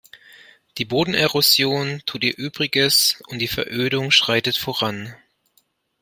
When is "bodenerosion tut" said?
0.85-2.23